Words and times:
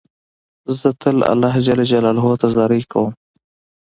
زه 0.79 0.89
تل 1.01 1.17
الله 1.31 1.53
جل 1.65 1.79
جلاله 1.91 2.23
ته 2.41 2.47
زارۍ 2.55 2.81
کوم. 2.91 3.11